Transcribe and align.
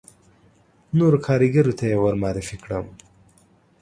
نورو 0.97 1.17
کاریګرو 1.25 1.77
ته 1.79 1.85
یې 1.89 1.97
ور 2.01 2.15
معرفي 2.21 2.57
کړم. 2.63 2.85